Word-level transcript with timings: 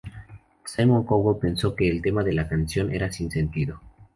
Simon 0.65 1.03
Cowell 1.05 1.37
pensó 1.37 1.75
que 1.75 1.87
el 1.87 2.01
tema 2.01 2.23
de 2.23 2.33
la 2.33 2.47
canción 2.49 2.91
era 2.91 3.11
"sin 3.11 3.29
sentido". 3.29 3.79